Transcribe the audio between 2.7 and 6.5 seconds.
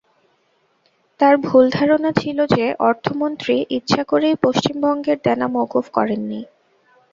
অর্থমন্ত্রী ইচ্ছা করেই পশ্চিমবঙ্গের দেনা মওকুফ করেননি।